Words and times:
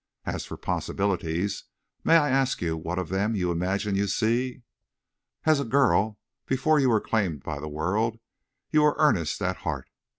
And 0.25 0.35
as 0.35 0.45
for 0.45 0.57
possibilities—may 0.57 2.17
I 2.17 2.29
ask 2.31 2.59
what 2.63 2.97
of 2.97 3.09
them 3.09 3.35
you 3.35 3.51
imagine 3.51 3.95
you 3.95 4.07
see?" 4.07 4.63
"As 5.45 5.59
a 5.59 5.63
girl, 5.63 6.17
before 6.47 6.79
you 6.79 6.89
were 6.89 6.99
claimed 6.99 7.43
by 7.43 7.59
the 7.59 7.69
world, 7.69 8.17
you 8.71 8.81
were 8.81 8.95
earnest 8.97 9.39
at 9.43 9.57
heart. 9.57 9.91